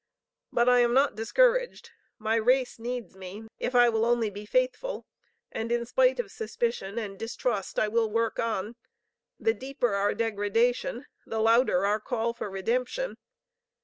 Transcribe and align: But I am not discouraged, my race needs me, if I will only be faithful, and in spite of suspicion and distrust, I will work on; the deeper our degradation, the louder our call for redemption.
But 0.51 0.67
I 0.67 0.79
am 0.79 0.95
not 0.95 1.13
discouraged, 1.15 1.91
my 2.17 2.35
race 2.35 2.79
needs 2.79 3.15
me, 3.15 3.43
if 3.59 3.75
I 3.75 3.87
will 3.87 4.03
only 4.03 4.31
be 4.31 4.47
faithful, 4.47 5.05
and 5.51 5.71
in 5.71 5.85
spite 5.85 6.19
of 6.19 6.31
suspicion 6.31 6.97
and 6.97 7.19
distrust, 7.19 7.77
I 7.77 7.87
will 7.87 8.09
work 8.09 8.39
on; 8.39 8.75
the 9.39 9.53
deeper 9.53 9.93
our 9.93 10.15
degradation, 10.15 11.05
the 11.27 11.37
louder 11.39 11.85
our 11.85 11.99
call 11.99 12.33
for 12.33 12.49
redemption. 12.49 13.17